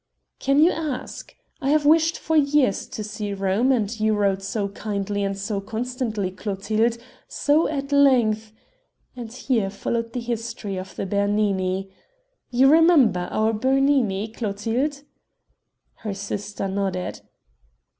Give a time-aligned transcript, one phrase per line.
[0.39, 1.35] "Can you ask?
[1.61, 5.61] I have wished for years to see Rome, and you wrote so kindly and so
[5.61, 8.51] constantly, Clotilde so at length..."
[9.15, 11.93] and here followed the history of the Bernini.
[12.49, 15.03] "You remember our Bernini, Clotilde?"
[15.97, 17.21] Her sister nodded.